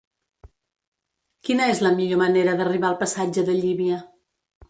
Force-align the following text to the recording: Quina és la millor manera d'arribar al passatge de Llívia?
Quina 1.49 1.67
és 1.75 1.83
la 1.87 1.91
millor 2.01 2.19
manera 2.23 2.57
d'arribar 2.61 2.91
al 2.91 2.99
passatge 3.05 3.47
de 3.51 3.59
Llívia? 3.61 4.01